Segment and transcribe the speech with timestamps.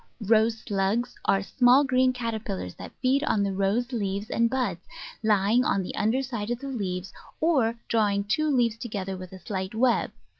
[0.25, 4.79] Rose Slugs are small green caterpillars that feed on the Rose leaves and buds,
[5.21, 9.37] lying on the under side of the leaves, or drawing two leaves together with a
[9.37, 10.09] slight web.